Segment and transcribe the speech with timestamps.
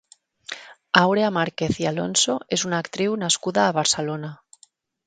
[1.01, 4.35] Àurea Márquez i Alonso és una actriu nascuda a Barcelona.